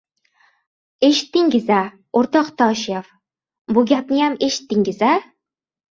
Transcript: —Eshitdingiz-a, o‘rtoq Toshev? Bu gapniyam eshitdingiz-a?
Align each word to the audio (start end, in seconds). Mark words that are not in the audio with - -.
—Eshitdingiz-a, 1.07 1.81
o‘rtoq 2.21 2.49
Toshev? 2.63 3.11
Bu 3.77 3.85
gapniyam 3.93 4.39
eshitdingiz-a? 4.49 5.13